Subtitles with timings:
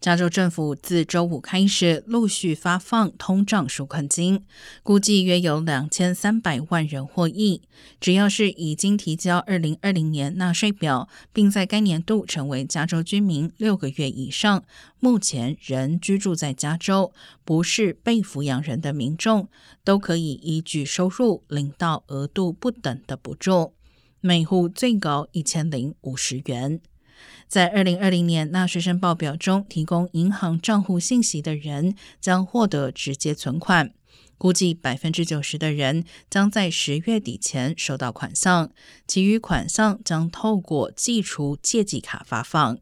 [0.00, 4.46] 加州政府自周五开始陆续发放通胀纾困金，
[4.82, 7.60] 估计约有两千三百万人获益。
[8.00, 14.64] 只要是已经提交二零二零年纳税表，并在该年度成为加州居民六个月以上，
[15.00, 17.12] 目前仍居住在加州，
[17.44, 19.50] 不是被抚养人的民众，
[19.84, 23.74] 都可以依据收入领到额度不等的补助，
[24.22, 26.80] 每户最高一千零五十元。
[27.48, 33.92] 在二零二零年纳税申报表中提供银行账户信息的人将获得直接存款，
[34.38, 38.70] 估计百分之九十的人将在十月底前收到款项，
[39.06, 42.78] 其余款项将透过寄出借记卡发放。